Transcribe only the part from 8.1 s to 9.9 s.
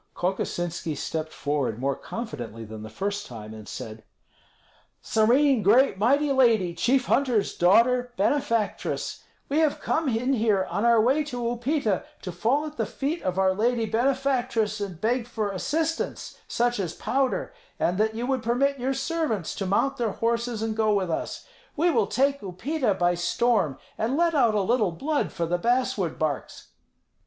benefactress; we have